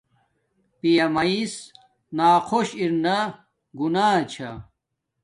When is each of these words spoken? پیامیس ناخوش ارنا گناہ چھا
پیامیس 0.79 1.53
ناخوش 2.17 2.69
ارنا 2.81 3.17
گناہ 3.79 4.17
چھا 4.31 4.51